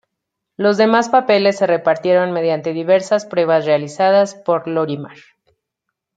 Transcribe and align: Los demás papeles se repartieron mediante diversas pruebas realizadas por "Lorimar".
Los 0.57 0.77
demás 0.77 1.09
papeles 1.09 1.59
se 1.59 1.67
repartieron 1.67 2.31
mediante 2.31 2.73
diversas 2.73 3.27
pruebas 3.27 3.65
realizadas 3.65 4.33
por 4.33 4.67
"Lorimar". 4.67 5.17